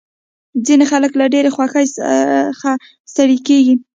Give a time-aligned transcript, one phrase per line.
[0.65, 1.83] ځینې خلک له ډېرې خوږې
[2.55, 2.71] څخه
[3.11, 3.75] ستړي کېږي.